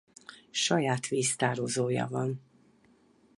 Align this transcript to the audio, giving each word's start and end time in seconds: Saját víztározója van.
Saját 0.51 1.07
víztározója 1.07 2.07
van. 2.07 2.41